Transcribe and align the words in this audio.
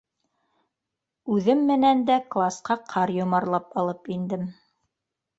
Үҙем 1.33 1.59
менән 1.71 2.01
дә 2.07 2.15
класҡа 2.35 2.77
ҡар 2.93 3.13
йомарлап 3.17 3.77
алып 3.83 4.09
индем. 4.17 4.49